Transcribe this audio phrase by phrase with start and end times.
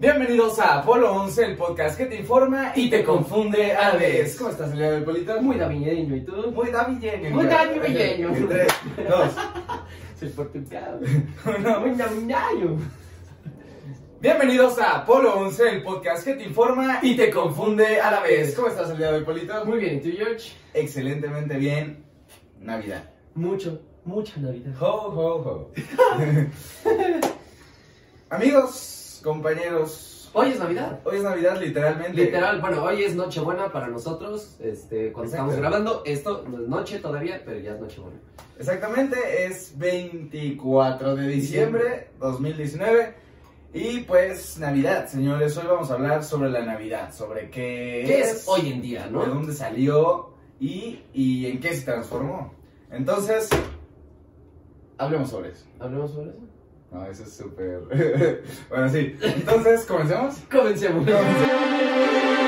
[0.00, 4.34] Bienvenidos a Apolo 11, el podcast que te informa y te confunde a la vez.
[4.34, 5.42] ¿Cómo estás el día de hoy, Polito?
[5.42, 6.50] Muy navideño, ¿y tú?
[6.52, 7.28] Muy navideño.
[7.28, 8.32] Muy navideño.
[8.48, 8.72] Tres,
[9.06, 9.30] dos,
[10.18, 10.80] Soy portugués.
[11.44, 11.80] uno.
[11.80, 12.78] Muy navideño.
[14.22, 18.54] Bienvenidos a Apolo 11, el podcast que te informa y te confunde a la vez.
[18.54, 19.66] ¿Cómo estás el día de hoy, Polito?
[19.66, 20.52] Muy bien, ¿y tú, George?
[20.72, 22.06] Excelentemente bien.
[22.58, 23.04] Navidad.
[23.34, 24.72] Mucho, mucha Navidad.
[24.80, 25.70] Ho, ho, ho.
[28.30, 31.00] Amigos, compañeros, Hoy es Navidad.
[31.04, 32.12] hoy es Navidad literalmente.
[32.24, 34.56] Literal, bueno, hoy es Nochebuena para nosotros.
[34.60, 38.18] Este, cuando estamos grabando, esto no es noche todavía, pero ya es Nochebuena.
[38.58, 43.14] Exactamente, es 24 de diciembre 2019
[43.72, 45.56] y pues Navidad, señores.
[45.56, 49.10] Hoy vamos a hablar sobre la Navidad, sobre qué, ¿Qué es hoy en día, de
[49.10, 49.24] no?
[49.26, 52.54] dónde salió y, y en qué se transformó.
[52.92, 53.48] Entonces,
[54.98, 55.64] hablemos sobre eso.
[55.80, 56.38] ¿Hablemos sobre eso?
[56.90, 58.42] No, eso es súper...
[58.68, 59.16] bueno, sí.
[59.22, 60.36] Entonces, ¿comencemos?
[60.50, 61.06] Comencemos.
[61.06, 62.39] Y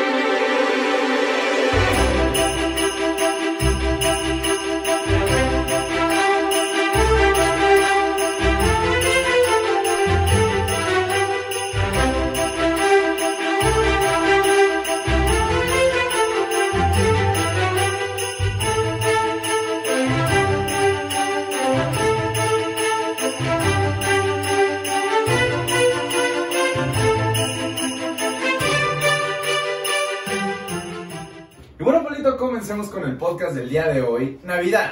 [33.33, 34.39] podcast del día de hoy.
[34.45, 34.91] Navidad.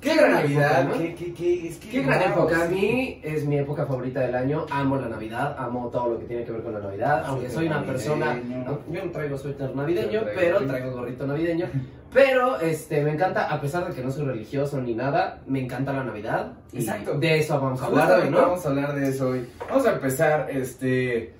[0.00, 0.82] Qué gran Navidad?
[0.82, 1.02] época, ¿no?
[1.02, 2.62] ¿Qué, qué, qué, es que, Qué gran época.
[2.62, 2.74] A sí.
[2.74, 4.64] mí es mi época favorita del año.
[4.70, 7.24] Amo la Navidad, amo todo lo que tiene que ver con la Navidad.
[7.26, 8.36] Aunque soy una persona.
[8.36, 11.66] no, yo no traigo suéter navideño, traigo pero traigo gorrito navideño.
[12.10, 15.92] Pero este, me encanta, a pesar de que no soy religioso ni nada, me encanta
[15.92, 16.52] la Navidad.
[16.72, 17.18] Y Exacto.
[17.18, 18.40] de eso vamos a hablar hoy, ¿no?
[18.40, 19.46] Vamos a hablar de eso hoy.
[19.68, 21.34] Vamos a empezar, este...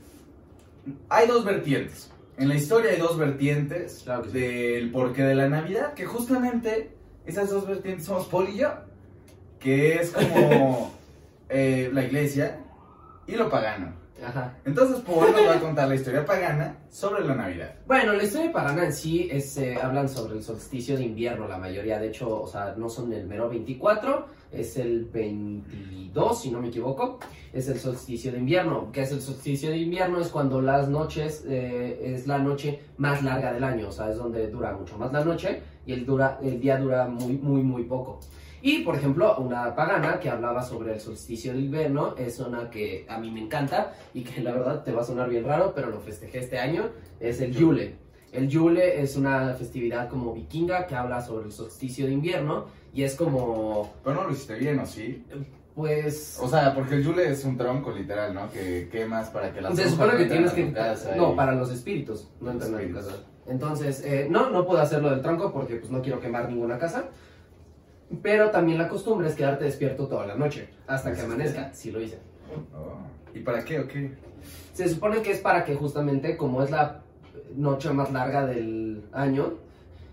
[1.09, 2.11] Hay dos vertientes.
[2.39, 4.39] En la historia hay dos vertientes Claro que sí.
[4.39, 6.91] del porqué de la Navidad, que justamente
[7.27, 8.71] esas dos vertientes somos Paul y yo,
[9.59, 10.95] que es como
[11.49, 12.61] eh, la iglesia
[13.27, 13.93] y lo pagano.
[14.25, 14.57] Ajá.
[14.65, 17.75] Entonces Paul nos va a contar la historia pagana sobre la Navidad.
[17.87, 21.59] Bueno, la historia pagana en sí es, eh, hablan sobre el solsticio de invierno, la
[21.59, 26.61] mayoría, de hecho, o sea, no son el mero 24, es el 22, si no
[26.61, 27.19] me equivoco,
[27.53, 28.91] es el solsticio de invierno.
[28.93, 30.21] ¿Qué es el solsticio de invierno?
[30.21, 34.17] Es cuando las noches, eh, es la noche más larga del año, o sea, es
[34.17, 37.85] donde dura mucho más la noche y el, dura, el día dura muy, muy, muy
[37.85, 38.21] poco.
[38.61, 43.07] Y, por ejemplo, una pagana que hablaba sobre el solsticio de invierno es una que
[43.09, 45.91] a mí me encanta y que la verdad te va a sonar bien raro, pero
[45.91, 48.08] lo festejé este año, es el Yule.
[48.33, 53.03] El Yule es una festividad como vikinga que habla sobre el solsticio de invierno y
[53.03, 55.25] es como, Pero no lo hiciste bien, ¿o sí?
[55.75, 56.39] pues...
[56.43, 58.51] O sea, porque el Yule es un tronco literal, ¿no?
[58.51, 60.73] Que quemas para que las Se supone que tienes que...
[60.73, 63.07] casa No, y- para los espíritus, no entran a tu espíritus.
[63.07, 63.23] casa.
[63.47, 67.05] Entonces, eh, no, no puedo hacerlo del tronco porque pues no quiero quemar ninguna casa.
[68.23, 72.01] Pero también la costumbre es quedarte despierto toda la noche, hasta que amanezca, si lo
[72.01, 72.19] hice.
[72.75, 72.99] Oh.
[73.35, 74.13] ¿Y para qué o qué?
[74.73, 77.03] Se supone que es para que justamente, como es la
[77.55, 79.55] noche más larga del año,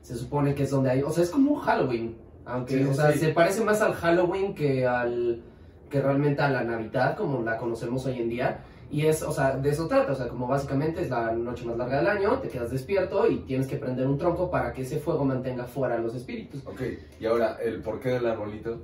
[0.01, 2.15] se supone que es donde hay, o sea, es como un Halloween,
[2.45, 3.19] aunque, Sí, o sea, sí.
[3.19, 5.41] se parece más al Halloween que al,
[5.89, 8.59] que realmente a la Navidad, como la conocemos hoy en día,
[8.91, 11.75] y es, o sea, de eso trata, o sea, como básicamente es la noche más
[11.75, 14.99] larga del año, te quedas despierto y tienes que prender un tronco para que ese
[14.99, 16.65] fuego mantenga fuera a los espíritus.
[16.67, 16.81] Ok,
[17.19, 18.79] y ahora, ¿el porqué del arbolito?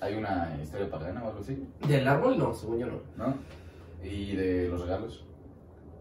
[0.00, 1.64] ¿Hay una historia pagana o algo así?
[1.88, 2.98] Del árbol no, según yo no.
[3.16, 3.34] ¿No?
[4.04, 5.24] ¿Y de los regalos?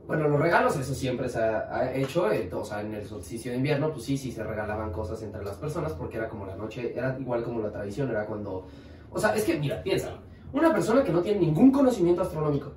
[0.08, 3.52] Bueno, los regalos, eso siempre se ha, ha hecho, eh, o sea, en el solsticio
[3.52, 6.56] de invierno, pues sí, sí se regalaban cosas entre las personas, porque era como la
[6.56, 8.68] noche, era igual como la tradición, era cuando...
[9.12, 10.18] O sea, es que, mira, piénsalo,
[10.54, 12.72] una persona que no tiene ningún conocimiento astronómico,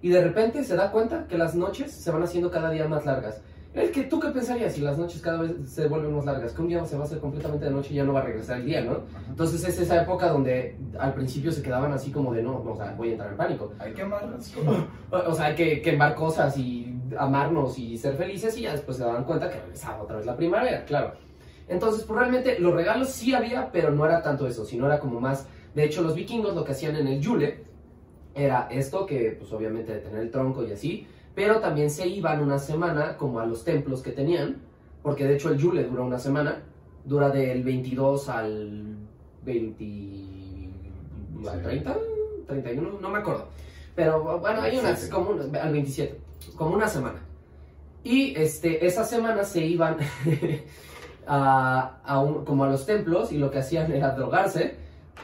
[0.00, 3.04] y de repente se da cuenta que las noches se van haciendo cada día más
[3.04, 3.40] largas.
[3.74, 6.52] Es que, ¿tú qué pensarías si las noches cada vez se vuelven más largas?
[6.52, 8.24] Que un día se va a hacer completamente de noche y ya no va a
[8.24, 8.92] regresar el día, ¿no?
[8.92, 9.24] Ajá.
[9.30, 12.94] Entonces es esa época donde al principio se quedaban así como de, no, o sea,
[12.94, 13.72] voy a entrar en pánico.
[13.78, 14.52] Hay que amarlas.
[15.10, 19.04] O sea, hay que quemar cosas y amarnos y ser felices y ya después se
[19.04, 21.12] daban cuenta que regresaba otra vez la primavera, claro.
[21.68, 25.20] Entonces, pues realmente los regalos sí había, pero no era tanto eso, sino era como
[25.20, 25.46] más...
[25.74, 27.64] De hecho, los vikingos lo que hacían en el Yule
[28.34, 32.40] era esto, que pues obviamente de tener el tronco y así, pero también se iban
[32.42, 34.56] una semana como a los templos que tenían,
[35.02, 36.62] porque de hecho el Yule dura una semana,
[37.04, 38.96] dura del 22 al
[39.44, 39.84] 20...
[41.48, 41.62] al Sí.
[41.64, 41.96] 30,
[42.46, 43.46] 31, no me acuerdo.
[43.96, 45.10] Pero bueno, hay unas 27.
[45.10, 46.20] como un- al 27,
[46.56, 47.18] como una semana.
[48.04, 49.96] Y este, esa semana se iban
[51.26, 54.76] a, a un- como a los templos y lo que hacían era drogarse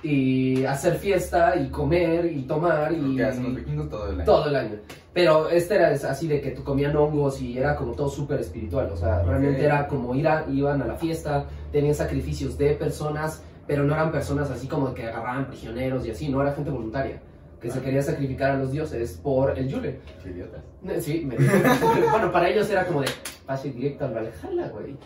[0.03, 4.25] y hacer fiesta y comer y tomar y que hacen los vikingos todo el año.
[4.25, 4.77] todo el año.
[5.13, 8.91] Pero este era así de que comían hongos y era como todo súper espiritual.
[8.93, 9.65] O sea, realmente Ok.
[9.65, 14.13] era como ir a, iban a la fiesta, tenían sacrificios de personas, pero no eran
[14.13, 17.21] personas así como que agarraban prisioneros y así, no era gente voluntaria
[17.61, 17.83] que se Ah.
[17.83, 19.99] quería sacrificar a los dioses por el Yule.
[20.23, 20.63] Qué idiotas.
[20.89, 21.35] Eh, Sí, me
[22.13, 23.09] bueno, para ellos era como de
[23.45, 24.97] pase directo al Valhalla, güey.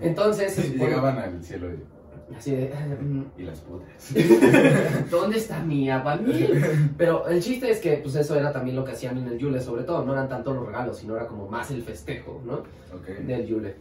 [0.00, 1.78] Entonces, se Sí, supone- llegaban al cielo y,
[2.36, 4.12] así de, mm, y las putas.
[5.10, 6.90] ¿Dónde está mi aguamiel?
[6.96, 9.60] Pero el chiste es que pues eso era también lo que hacían en el Yule,
[9.60, 12.54] sobre todo, no eran tanto los regalos, sino era como más el festejo, ¿no?
[12.94, 13.06] Ok.
[13.26, 13.76] Del Yule.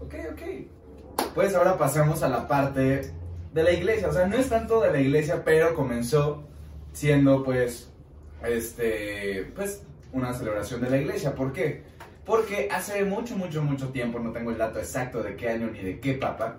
[0.00, 1.32] Ok, ok.
[1.34, 3.12] Pues ahora pasamos a la parte
[3.52, 4.08] de la iglesia.
[4.08, 6.44] O sea, no es tanto de la iglesia, pero comenzó
[6.92, 7.90] siendo pues,
[8.44, 9.82] este, pues,
[10.12, 11.34] una celebración de la iglesia.
[11.34, 11.82] ¿Por qué?
[12.24, 15.80] Porque hace mucho, mucho, mucho tiempo, no tengo el dato exacto de qué año ni
[15.80, 16.56] de qué papa,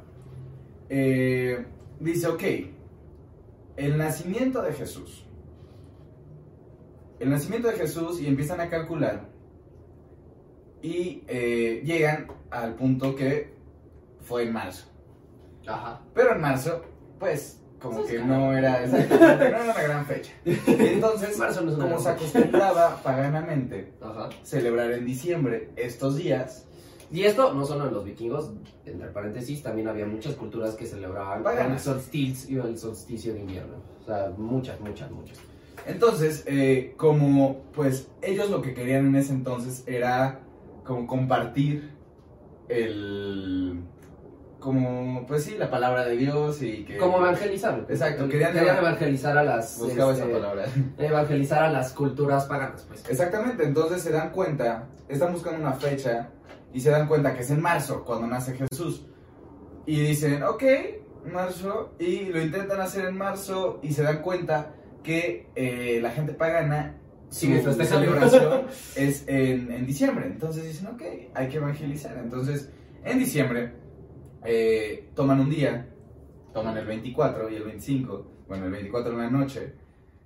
[0.90, 1.66] eh,
[2.00, 2.44] dice, ok,
[3.78, 5.26] el nacimiento de Jesús.
[7.20, 9.28] El nacimiento de Jesús y empiezan a calcular
[10.82, 13.54] y eh, llegan al punto que
[14.22, 14.86] fue en marzo.
[15.66, 16.02] Ajá.
[16.14, 16.84] Pero en marzo,
[17.20, 20.32] pues, como que no era, exactamente, no era una gran fecha.
[20.46, 24.30] Entonces, no como se acostumbraba paganamente Ajá.
[24.44, 26.68] celebrar en diciembre estos días,
[27.12, 28.52] Y esto no solo en los vikingos,
[28.86, 33.76] entre paréntesis, también había muchas culturas que celebraban el solsticio, el solsticio de invierno.
[34.02, 35.38] O sea, muchas, muchas, muchas.
[35.86, 40.42] Entonces, eh, como pues ellos lo que querían en ese entonces era
[40.84, 41.92] como compartir
[42.68, 43.80] el,
[44.60, 46.98] como pues sí, la palabra de Dios y que...
[46.98, 47.86] Como evangelizar.
[47.90, 49.80] Exacto, querían querían, eva- evangelizar a las...
[49.80, 50.66] Buscaba este, esa palabra.
[50.98, 53.08] Evangelizar a las culturas paganas, pues.
[53.10, 56.30] Exactamente, entonces se dan cuenta, están buscando una fecha
[56.74, 59.06] y se dan cuenta que es en marzo cuando nace Jesús.
[59.86, 60.64] Y dicen, ok,
[61.32, 64.74] marzo, y lo intentan hacer en marzo y se dan cuenta
[65.04, 66.98] que eh, la gente pagana
[67.30, 68.06] Sigue su festejando.
[68.06, 70.26] celebración es en, en diciembre.
[70.28, 71.02] Entonces dicen, ok,
[71.34, 72.18] hay que evangelizar.
[72.18, 72.70] Entonces,
[73.04, 73.74] en diciembre,
[74.46, 75.88] eh, toman un día,
[76.54, 79.74] toman el 24 y el 25, bueno, el 24 en la noche,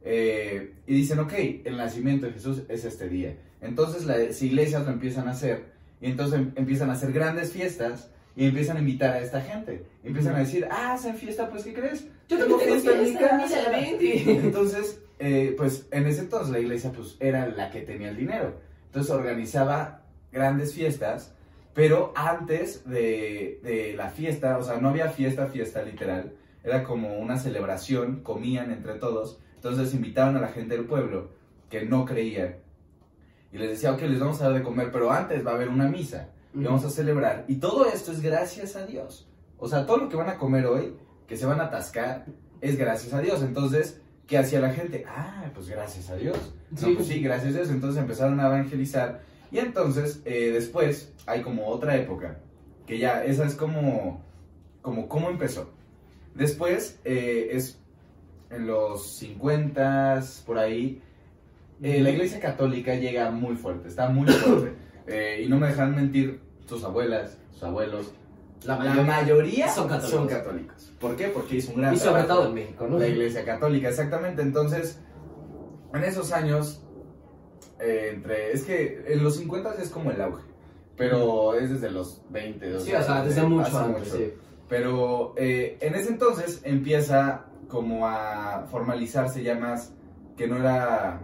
[0.04, 1.34] eh, y dicen, ok,
[1.66, 3.38] el nacimiento de Jesús es este día.
[3.62, 8.10] Entonces las iglesias lo empiezan a hacer, y entonces em- empiezan a hacer grandes fiestas,
[8.34, 9.84] y empiezan a invitar a esta gente.
[10.04, 12.08] Y empiezan a decir, ah, hacen fiesta, pues, ¿qué crees?
[12.30, 13.38] Yo Tengo fiesta en mi casa.
[13.38, 14.32] misa de 20.
[14.48, 18.56] Entonces, eh, pues en ese entonces la iglesia pues era la que tenía el dinero.
[18.86, 21.36] Entonces organizaba grandes fiestas,
[21.74, 26.34] pero antes de, de la fiesta, o sea, no había fiesta, fiesta literal,
[26.64, 31.32] era como una celebración, comían entre todos, entonces invitaban a la gente del pueblo
[31.70, 32.58] que no creía
[33.52, 35.70] y les decía, ok, les vamos a dar de comer, pero antes va a haber
[35.70, 37.46] una misa y vamos a celebrar.
[37.48, 39.28] Y todo esto es gracias a Dios.
[39.58, 40.96] O sea, todo lo que van a comer hoy,
[41.28, 42.26] que se van a atascar,
[42.62, 43.42] es gracias a Dios.
[43.42, 45.06] Entonces, ¿qué hacía la gente?
[45.08, 46.38] Ah, pues gracias a Dios.
[46.72, 46.94] No, Sí.
[46.96, 47.70] pues sí, gracias a Dios.
[47.70, 49.22] Entonces empezaron a evangelizar.
[49.52, 52.40] Y entonces, eh, después, hay como otra época,
[52.88, 54.24] que ya, esa es como,
[54.82, 55.70] como cómo empezó.
[56.36, 57.78] Después, eh, es
[58.50, 61.02] en los 50 por ahí,
[61.82, 64.74] eh, la iglesia católica llega muy fuerte, está muy fuerte.
[65.08, 68.14] Eh, y no me dejan mentir sus abuelas, sus abuelos.
[68.64, 70.12] La La mayoría son católicos.
[70.12, 70.94] son católicos.
[71.00, 71.28] ¿Por qué?
[71.30, 73.00] Porque hizo un gran Y sobre todo en México, ¿no?
[73.00, 74.44] la iglesia católica, exactamente.
[74.44, 75.02] Entonces,
[75.94, 76.84] en esos años,
[77.80, 80.44] eh, entre, es que en los 50 es como el auge,
[80.96, 82.80] pero es desde los 20.
[82.82, 84.18] Sí, o sea, desde mucho hace antes, mucho.
[84.18, 84.34] sí.
[84.70, 89.94] Pero eh, en ese entonces empieza como a formalizarse ya más
[90.38, 91.22] que no era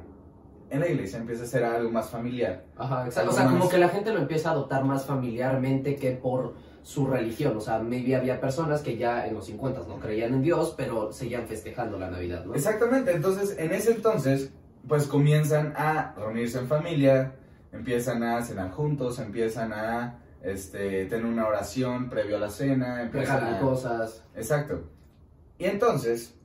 [0.70, 2.66] en la iglesia, empieza a ser algo más familiar.
[2.78, 3.32] Ajá, exacto.
[3.32, 7.06] O sea, como que la gente lo empieza a adoptar más familiarmente que por su
[7.06, 7.58] religión.
[7.58, 11.12] O sea, maybe había personas que ya en los 50 no creían en Dios, pero
[11.12, 12.56] seguían festejando la Navidad, ¿no?
[12.56, 14.52] Exactamente, entonces en ese entonces
[14.88, 17.34] pues comienzan a reunirse en familia,
[17.74, 23.40] empiezan a cenar juntos, empiezan a este, tener una oración previo a la cena, empiezan
[23.42, 23.60] Regalan a...
[23.60, 24.24] cosas.
[24.34, 24.90] Exacto.
[25.58, 26.36] Y entonces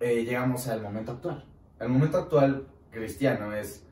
[0.00, 1.44] eh, llegamos al momento actual.
[1.80, 3.84] El momento actual cristiano es,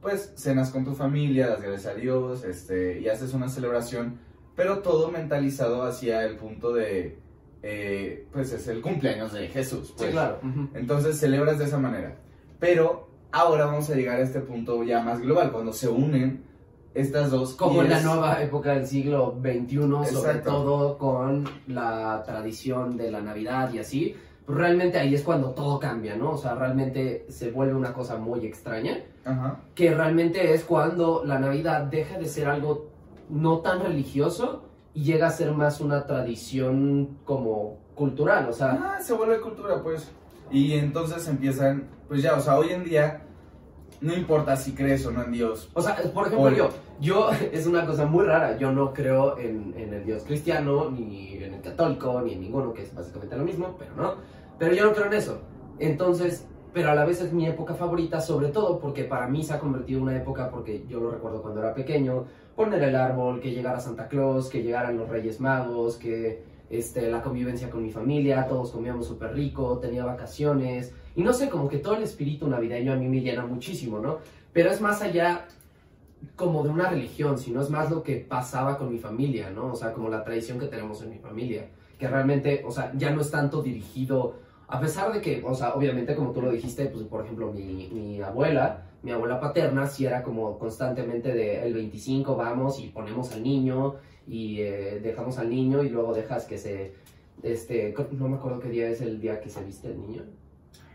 [0.00, 4.18] pues, cenas con tu familia, das gracias a Dios, este, y haces una celebración,
[4.56, 7.18] pero todo mentalizado hacia el punto de,
[7.62, 9.88] eh, pues, es el cumpleaños de Jesús.
[9.88, 10.10] Sí, pues.
[10.10, 10.40] claro.
[10.74, 12.16] Entonces celebras de esa manera.
[12.60, 16.44] Pero ahora vamos a llegar a este punto ya más global, cuando se unen
[16.94, 17.54] estas dos.
[17.54, 20.50] Como en la nueva época del siglo XXI, sobre Exacto.
[20.50, 24.14] todo con la tradición de la Navidad y así,
[24.46, 26.32] pues realmente ahí es cuando todo cambia, ¿no?
[26.32, 29.60] O sea, realmente se vuelve una cosa muy extraña, Ajá.
[29.74, 32.90] que realmente es cuando la Navidad deja de ser algo
[33.30, 38.96] no tan religioso y llega a ser más una tradición como cultural, o sea...
[38.96, 40.10] Ah, se vuelve cultura, pues.
[40.50, 43.22] Y entonces empiezan, pues ya, o sea, hoy en día
[44.04, 45.70] no importa si crees o no en Dios.
[45.72, 46.58] O sea, por ejemplo, Oye.
[46.58, 46.68] yo,
[47.00, 51.32] yo, es una cosa muy rara, yo no creo en, en el Dios cristiano, ni
[51.42, 54.14] en el católico, ni en ninguno, que es básicamente lo mismo, pero no.
[54.58, 55.40] Pero yo no creo en eso.
[55.78, 59.54] Entonces, pero a la vez es mi época favorita, sobre todo porque para mí se
[59.54, 63.40] ha convertido en una época, porque yo lo recuerdo cuando era pequeño, poner el árbol,
[63.40, 67.90] que llegara Santa Claus, que llegaran los Reyes Magos, que este, la convivencia con mi
[67.90, 72.48] familia, todos comíamos súper rico, tenía vacaciones, y no sé, como que todo el espíritu
[72.48, 74.18] navideño a mí me llena muchísimo, ¿no?
[74.52, 75.46] Pero es más allá
[76.36, 79.72] como de una religión, sino es más lo que pasaba con mi familia, ¿no?
[79.72, 81.68] O sea, como la tradición que tenemos en mi familia,
[81.98, 85.74] que realmente, o sea, ya no es tanto dirigido, a pesar de que, o sea,
[85.74, 90.06] obviamente como tú lo dijiste, pues por ejemplo, mi, mi abuela, mi abuela paterna, sí
[90.06, 93.96] era como constantemente de el 25 vamos y ponemos al niño
[94.26, 96.94] y eh, dejamos al niño y luego dejas que se,
[97.42, 100.22] este, no me acuerdo qué día es el día que se viste el niño.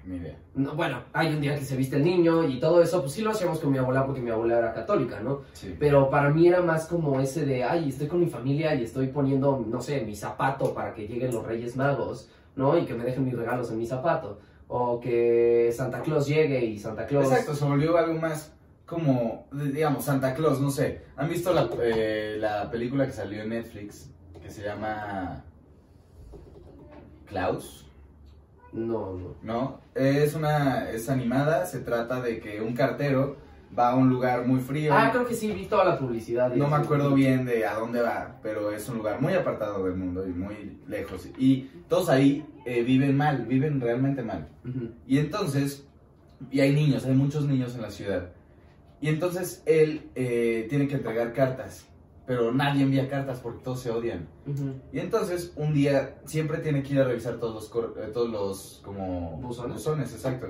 [0.06, 0.36] Ni idea.
[0.56, 3.22] No, bueno, hay un día que se viste el niño y todo eso, pues sí
[3.22, 5.42] lo hacíamos con mi abuela porque mi abuela era católica, ¿no?
[5.54, 5.75] Sí.
[5.78, 9.08] Pero para mí era más como ese de, ay, estoy con mi familia y estoy
[9.08, 12.75] poniendo, no sé, mi zapato para que lleguen los Reyes Magos, ¿no?
[12.75, 14.39] Y que me dejen mis regalos en mi zapato.
[14.70, 17.26] O que Santa Claus llegue y Santa Claus...
[17.26, 18.54] Exacto, se volvió algo más
[18.86, 21.02] como, digamos, Santa Claus, no sé.
[21.18, 24.10] ¿Han visto la, eh, la película que salió en Netflix
[24.42, 25.44] que se llama
[27.26, 27.88] Klaus?
[28.72, 29.36] No, no.
[29.42, 29.82] ¿No?
[29.96, 33.38] Es una, es animada, se trata de que un cartero
[33.78, 34.94] va a un lugar muy frío.
[34.94, 36.54] Ah, creo que sí, vi toda la publicidad.
[36.56, 39.96] No me acuerdo bien de a dónde va, pero es un lugar muy apartado del
[39.96, 41.28] mundo y muy lejos.
[41.38, 44.48] Y todos ahí eh, viven mal, viven realmente mal.
[45.08, 45.88] Y entonces,
[46.52, 48.30] y hay niños, hay muchos niños en la ciudad.
[49.02, 51.88] Y entonces él eh, tiene que entregar cartas,
[52.26, 54.28] pero nadie envía cartas porque todos se odian.
[54.92, 58.82] Y entonces un día siempre tiene que ir a revisar todos los, eh, todos los
[58.84, 60.14] como Buzones.
[60.14, 60.48] exacto.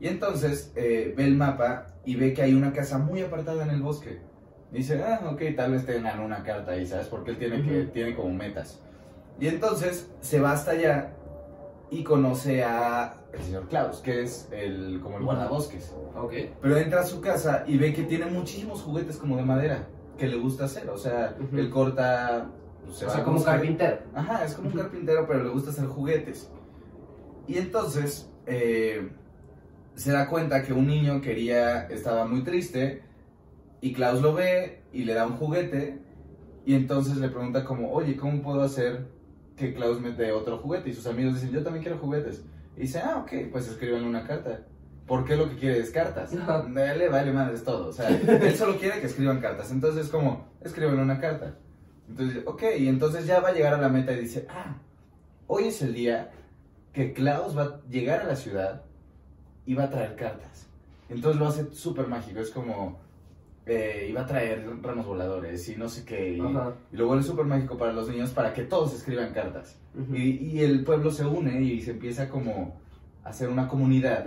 [0.00, 3.70] Y entonces eh, ve el mapa y ve que hay una casa muy apartada en
[3.70, 4.20] el bosque.
[4.72, 7.06] Y dice, ah, ok, tal vez tengan una carta ahí, ¿sabes?
[7.06, 7.90] Porque él tiene, que, Ujú.
[7.90, 8.80] tiene como metas.
[9.38, 11.12] Y entonces se va hasta allá
[11.90, 15.94] y conoce a el señor Klaus, que es el, como el guardabosques.
[16.16, 16.32] Ok.
[16.60, 19.86] Pero entra a su casa y ve que tiene muchísimos juguetes como de madera
[20.18, 20.88] que le gusta hacer.
[20.90, 21.56] O sea, Ujú.
[21.56, 22.50] él corta...
[22.92, 23.98] se O sea, como un carpintero.
[24.14, 26.50] Ajá, es como un carpintero, pero le gusta hacer juguetes.
[27.46, 29.10] Y entonces eh,
[29.94, 33.02] se da cuenta que un niño quería, estaba muy triste,
[33.80, 35.98] y Klaus lo ve y le da un juguete,
[36.66, 39.06] y entonces le pregunta como, oye, ¿cómo puedo hacer
[39.56, 40.90] que Klaus me dé otro juguete?
[40.90, 42.42] Y sus amigos dicen, yo también quiero juguetes.
[42.76, 44.62] Y dice, ah, ok, pues escríbanle una carta.
[45.06, 46.34] ¿Por qué lo que quiere es cartas?
[46.34, 46.66] Ajá.
[46.74, 47.88] Dale, vale, madre, es todo.
[47.88, 49.70] O sea, él solo quiere que escriban cartas.
[49.70, 51.58] Entonces, como, escríbanle una carta.
[52.08, 54.78] Entonces, ok, y entonces ya va a llegar a la meta y dice, ah,
[55.46, 56.32] hoy es el día
[56.92, 58.82] que Klaus va a llegar a la ciudad
[59.72, 60.66] va a traer cartas.
[61.08, 62.98] Entonces lo hace súper mágico, es como,
[63.64, 67.46] eh, iba a traer ramos voladores y no sé qué, y, y lo vuelve súper
[67.46, 69.78] mágico para los niños para que todos escriban cartas.
[70.12, 72.76] Y, y el pueblo se une y se empieza como
[73.22, 74.26] a hacer una comunidad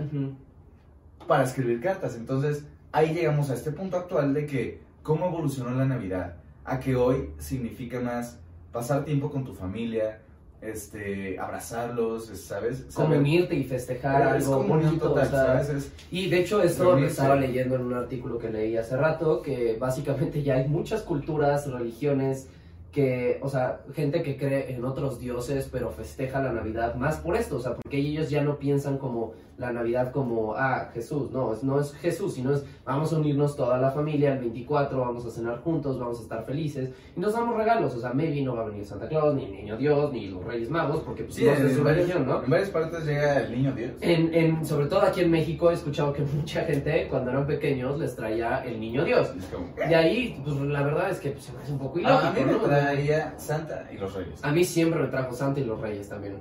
[1.28, 2.16] para escribir cartas.
[2.16, 6.96] Entonces, ahí llegamos a este punto actual de que cómo evolucionó la Navidad, a que
[6.96, 8.40] hoy significa más
[8.72, 10.20] pasar tiempo con tu familia,
[10.60, 12.84] este, abrazarlos, ¿sabes?
[13.18, 15.28] Unirte y festejar es algo bonito, total,
[15.64, 15.68] ¿sabes?
[15.84, 19.40] Es- Y de hecho esto lo estaba leyendo en un artículo que leí hace rato,
[19.42, 22.48] que básicamente ya hay muchas culturas, religiones,
[22.92, 27.36] que, o sea, gente que cree en otros dioses, pero festeja la Navidad más por
[27.36, 31.52] esto, o sea, porque ellos ya no piensan como la Navidad como, ah, Jesús, no,
[31.52, 35.26] es, no es Jesús, sino es, vamos a unirnos toda la familia el 24, vamos
[35.26, 38.54] a cenar juntos, vamos a estar felices, y nos damos regalos, o sea, maybe no
[38.54, 41.34] va a venir Santa Claus, ni el Niño Dios, ni los Reyes Magos, porque pues
[41.34, 42.44] Sí, no es de su varias, religión, ¿no?
[42.44, 43.92] en varias partes llega el niño Dios.
[44.00, 47.98] En, en- sobre todo aquí en México he escuchado que mucha gente cuando eran pequeños
[47.98, 49.32] les traía el niño Dios.
[49.52, 52.26] Como, Y ahí, pues la verdad es que pues, se me hace un poco ilógico,
[52.28, 52.58] a mí me ¿no?
[52.60, 54.44] traía Santa y los Reyes.
[54.44, 56.36] A mí siempre me trajo Santa y los Reyes también.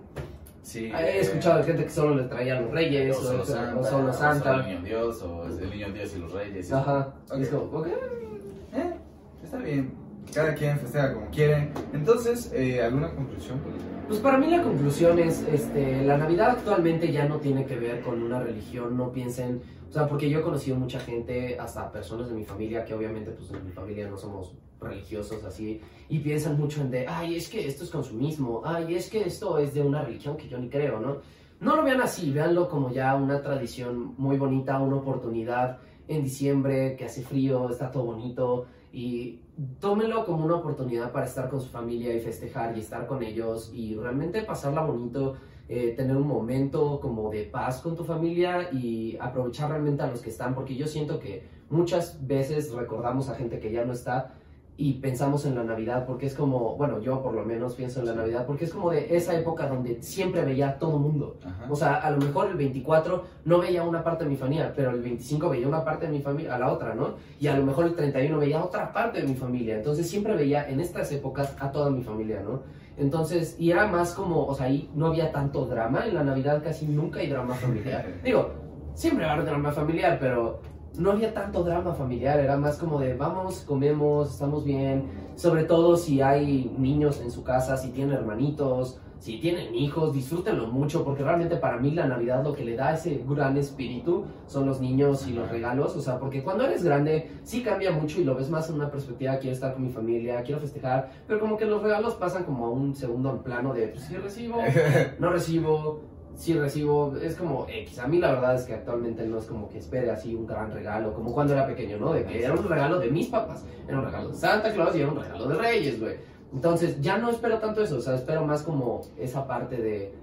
[0.68, 3.24] Sí, He eh, escuchado de gente que solo le traía a los Reyes o o,
[3.24, 4.52] solo o Santa, solo o Santa.
[4.52, 6.74] solo el niño Dios, o el niño Dios y los Reyes.
[6.74, 7.14] Ajá.
[7.30, 7.38] Ok.
[7.38, 7.88] Y es como, ok.
[7.88, 8.94] Eh,
[9.42, 9.94] está bien.
[10.34, 11.72] Cada quien festeja como quiere.
[11.94, 13.62] Entonces, eh, ¿alguna conclusión?
[14.10, 18.02] Pues para mí la conclusión es, este, la Navidad actualmente ya no tiene que ver
[18.02, 22.28] con una religión, no piensen, o sea, porque yo he conocido mucha gente, hasta personas
[22.28, 26.58] de mi familia, que obviamente pues en mi familia no somos religiosos así, y piensan
[26.58, 29.82] mucho en de, ay, es que esto es consumismo, ay, es que esto es de
[29.82, 31.18] una religión que yo ni creo, ¿no?
[31.60, 36.96] No lo vean así, véanlo como ya una tradición muy bonita, una oportunidad en diciembre,
[36.96, 39.40] que hace frío, está todo bonito y
[39.80, 43.72] tómenlo como una oportunidad para estar con su familia y festejar y estar con ellos
[43.74, 45.36] y realmente pasarla bonito,
[45.68, 50.22] eh, tener un momento como de paz con tu familia y aprovechar realmente a los
[50.22, 54.36] que están, porque yo siento que muchas veces recordamos a gente que ya no está
[54.80, 58.06] y pensamos en la Navidad porque es como, bueno, yo por lo menos pienso en
[58.06, 61.38] la Navidad porque es como de esa época donde siempre veía a todo mundo.
[61.44, 61.66] Ajá.
[61.68, 64.92] O sea, a lo mejor el 24 no veía una parte de mi familia, pero
[64.92, 67.16] el 25 veía una parte de mi familia, a la otra, ¿no?
[67.40, 69.78] Y a lo mejor el 31 veía otra parte de mi familia.
[69.78, 72.62] Entonces siempre veía en estas épocas a toda mi familia, ¿no?
[72.98, 76.06] Entonces, y era más como, o sea, ahí no había tanto drama.
[76.06, 78.06] En la Navidad casi nunca hay drama familiar.
[78.24, 78.52] Digo,
[78.94, 80.60] siempre va a haber drama familiar, pero
[80.98, 85.98] no había tanto drama familiar, era más como de vamos, comemos, estamos bien, sobre todo
[85.98, 91.24] si hay niños en su casa, si tienen hermanitos, si tienen hijos, disfrútenlo mucho, porque
[91.24, 95.28] realmente para mí la Navidad lo que le da ese gran espíritu son los niños
[95.28, 98.50] y los regalos, o sea, porque cuando eres grande sí cambia mucho y lo ves
[98.50, 101.82] más en una perspectiva, quiero estar con mi familia, quiero festejar, pero como que los
[101.82, 104.60] regalos pasan como a un segundo plano de, pues sí recibo,
[105.20, 106.02] no recibo,
[106.38, 108.00] sí recibo, es como X.
[108.00, 110.72] A mí la verdad es que actualmente no es como que espere así un gran
[110.72, 112.14] regalo, como cuando era pequeño, ¿no?
[112.14, 115.02] De que era un regalo de mis papás, era un regalo de Santa Claus y
[115.02, 116.16] era un regalo de Reyes, güey.
[116.54, 120.14] Entonces ya no espero tanto eso, o sea, espero más como esa parte de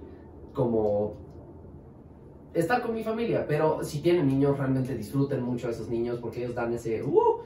[0.53, 1.17] como
[2.53, 6.43] estar con mi familia, pero si tienen niños realmente disfruten mucho a esos niños porque
[6.43, 7.41] ellos dan ese uh,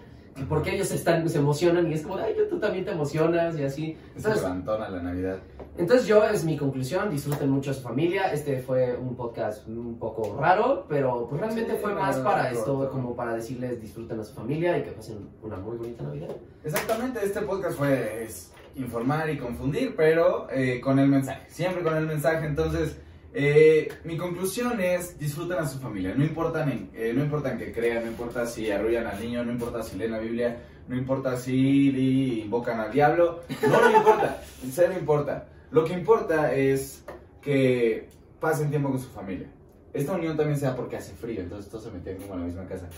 [0.48, 3.98] porque ellos están, se emocionan y es como, ay, tú también te emocionas y así.
[4.13, 5.38] Se Entonces, levantona la Navidad.
[5.77, 8.31] entonces yo es mi conclusión, disfruten mucho a su familia.
[8.31, 12.60] Este fue un podcast un poco raro, pero pues realmente Sí, fue más para corto.
[12.60, 16.29] esto, como para decirles disfruten a su familia y que pasen una muy bonita Navidad.
[16.63, 21.96] Exactamente, este podcast fue es, informar y confundir, pero eh, con el mensaje, siempre con
[21.98, 22.46] el mensaje.
[22.46, 22.98] Entonces,
[23.33, 27.59] eh, mi conclusión es disfruten a su familia, no importa, en, eh, no importa en
[27.59, 30.57] qué crean, no importa si arrullan al niño, no importa si leen la Biblia,
[30.88, 35.48] no importa si invocan al diablo, no le importa, en serio importa.
[35.71, 37.03] Lo que importa es
[37.41, 38.09] que
[38.39, 39.48] pasen tiempo con su familia.
[39.93, 42.65] Esta unión también sea porque hace frío, entonces todos se metían como en la misma
[42.67, 42.89] casa.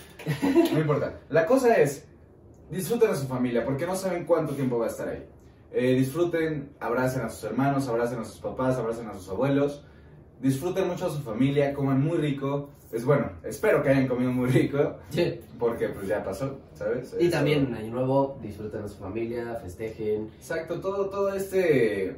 [0.74, 1.20] No importa.
[1.30, 2.06] La cosa es,
[2.70, 5.26] disfruten a su familia porque no saben cuánto tiempo va a estar ahí.
[5.74, 9.86] Eh, disfruten, abracen a sus hermanos, abracen a sus papás, abracen a sus abuelos.
[10.42, 12.70] Disfruten mucho a su familia, coman muy rico.
[12.92, 15.40] Es bueno, espero que hayan comido muy rico Sí.
[15.60, 17.16] porque pues ya pasó, ¿sabes?
[17.20, 20.30] Y Eso- también Año Nuevo, disfruten a su familia, festejen.
[20.38, 22.16] Exacto, todo, todo este,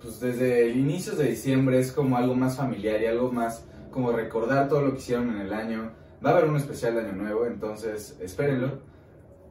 [0.00, 4.68] pues desde inicios de diciembre es como algo más familiar y algo más como recordar
[4.68, 5.92] todo lo que hicieron en el año.
[6.24, 8.80] Va a haber un especial de Año Nuevo, entonces espérenlo.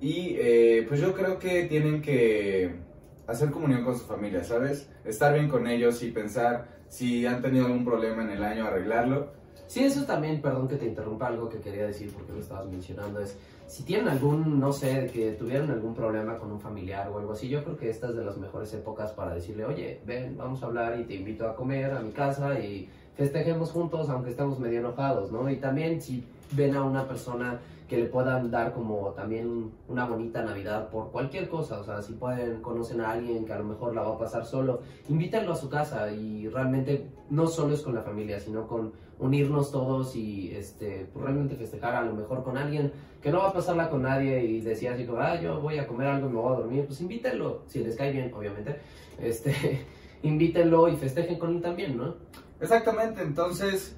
[0.02, 2.76] Y eh, pues yo creo que tienen que
[3.28, 4.90] hacer comunión con su familia, ¿sabes?
[5.06, 9.32] Estar bien con ellos y pensar si han tenido algún problema en el año, arreglarlo.
[9.67, 13.19] Sí, eso también, perdón que te interrumpa, algo que quería decir porque lo estabas mencionando
[13.19, 17.34] es, si tienen algún, no sé, que tuvieron algún problema con un familiar o algo
[17.34, 20.63] así, yo creo que esta es de las mejores épocas para decirle, oye, ven, vamos
[20.63, 24.58] a hablar y te invito a comer a mi casa y festejemos juntos aunque estemos
[24.58, 25.50] medio enojados, ¿no?
[25.50, 30.44] Y también si ven a una persona que le puedan dar como también una bonita
[30.44, 33.96] Navidad por cualquier cosa, o sea, si pueden, conocen a alguien que a lo mejor
[33.96, 37.96] la va a pasar solo, invítenlo a su casa y realmente no solo es con
[37.96, 42.58] la familia, sino con unirnos todos y este, pues, realmente festejar a lo mejor con
[42.58, 45.78] alguien que no va a pasarla con nadie y decir así como, ah, yo voy
[45.78, 48.80] a comer algo y me voy a dormir, pues invítenlo, si les cae bien, obviamente,
[49.18, 49.86] este,
[50.24, 52.16] invítenlo y festejen con él también, ¿no?
[52.60, 53.96] Exactamente, entonces,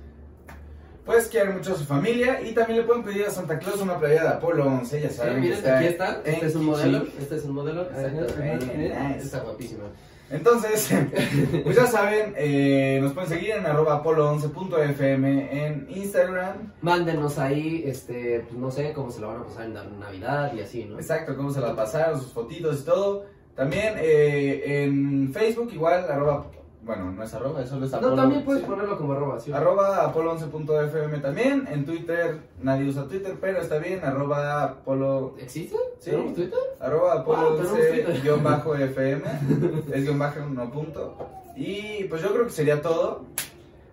[1.10, 3.98] pues quieren mucho a su familia y también le pueden pedir a Santa Claus una
[3.98, 6.66] playera de Apolo 11, ya Sí, saben que miren, está aquí está, este es un
[6.66, 9.86] modelo, este es un modelo, está guapísima.
[10.30, 10.88] Entonces,
[11.64, 16.74] pues ya saben, eh, nos pueden seguir en arroba apolo11.fm en Instagram.
[16.84, 20.60] Mándenos ahí, este, pues no sé cómo se la van a pasar en Navidad y
[20.60, 21.00] así, ¿no?
[21.00, 23.26] Exacto, cómo se la pasaron, sus fotitos y todo.
[23.56, 26.46] También eh, en Facebook igual, arroba,
[26.90, 28.10] bueno, no es arroba, eso es Apolo.
[28.10, 29.52] No, también puedes ponerlo como arroba, ¿sí?
[29.52, 31.68] Arroba apolo11.fm también.
[31.70, 35.36] En Twitter, nadie usa Twitter, pero está bien, arroba apolo...
[35.38, 35.78] ¿Existe?
[36.00, 36.10] Sí.
[36.10, 36.58] ¿Tenemos Twitter?
[36.80, 38.08] Arroba Wow, Twitter.
[38.24, 39.24] apolo11-fm.
[39.94, 41.16] es guion bajo, no punto.
[41.56, 43.22] Y pues yo creo que sería todo.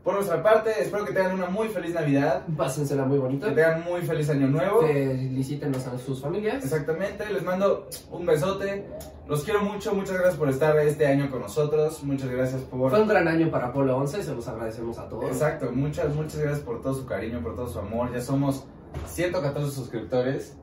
[0.06, 2.44] Por nuestra parte, espero que tengan una muy feliz Navidad.
[2.56, 3.48] Pásensela muy bonito.
[3.48, 4.82] Que tengan muy feliz Año Nuevo.
[4.82, 6.62] Felicítenos a sus familias.
[6.62, 8.86] Exactamente, les mando un besote.
[9.26, 12.04] Los quiero mucho, muchas gracias por estar este año con nosotros.
[12.04, 12.90] Muchas gracias por.
[12.90, 15.24] Fue un gran año para Apolo 11, se los agradecemos a todos.
[15.24, 18.12] Exacto, muchas, muchas gracias por todo su cariño, por todo su amor.
[18.12, 18.64] Ya somos
[19.08, 20.56] 114 suscriptores.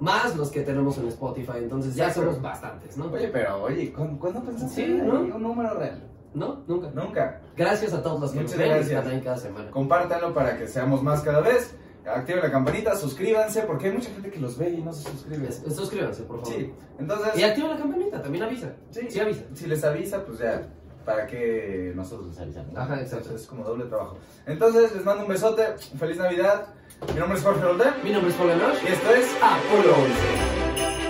[0.00, 2.30] Más los que tenemos en Spotify, entonces ya Exacto.
[2.30, 3.12] somos bastantes, ¿no?
[3.12, 5.20] Oye, pero oye, ¿cuándo, ¿cuándo pensaste Sí, en ¿no?
[5.20, 6.02] un número real?
[6.34, 6.62] ¿No?
[6.66, 6.90] Nunca.
[6.94, 7.40] Nunca.
[7.56, 9.70] Gracias a todos los que Muchas nos ven y están ahí cada semana.
[9.70, 11.74] Compártanlo para que seamos más cada vez.
[12.06, 15.46] activen la campanita, suscríbanse, porque hay mucha gente que los ve y no se suscribe.
[15.48, 16.54] Es- Suscríbanse, por favor.
[16.54, 18.72] Sí, entonces, Y activa la campanita, también avisa.
[18.90, 19.42] sí, Sí avisa.
[19.52, 20.62] si les avisa, pues ya,
[21.04, 22.72] para que nosotros les avisamos.
[22.72, 22.80] ¿no?
[22.80, 23.34] Ajá, exacto.
[23.34, 24.16] Es como doble trabajo.
[24.46, 25.64] Entonces, les mando un besote,
[25.98, 26.68] feliz Navidad.
[27.12, 28.80] Mi nombre es Jorge Roldán Mi nombre es Paul Lanoche.
[28.88, 31.07] y esto es Apolo 11.